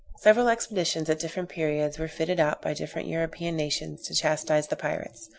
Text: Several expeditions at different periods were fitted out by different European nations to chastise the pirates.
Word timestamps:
Several 0.17 0.47
expeditions 0.49 1.11
at 1.11 1.19
different 1.19 1.47
periods 1.49 1.99
were 1.99 2.07
fitted 2.07 2.39
out 2.39 2.59
by 2.59 2.73
different 2.73 3.07
European 3.07 3.55
nations 3.55 4.01
to 4.07 4.15
chastise 4.15 4.65
the 4.65 4.75
pirates. 4.75 5.29